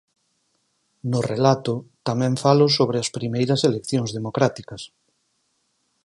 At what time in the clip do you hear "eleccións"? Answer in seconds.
3.69-4.09